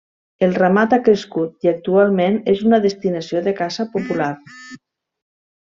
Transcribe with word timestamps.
El 0.45 0.53
ramat 0.61 0.95
ha 0.95 0.97
crescut 1.07 1.67
i 1.67 1.71
actualment 1.73 2.41
és 2.55 2.65
una 2.71 2.81
destinació 2.87 3.45
de 3.49 3.55
caça 3.63 3.87
popular. 3.95 4.31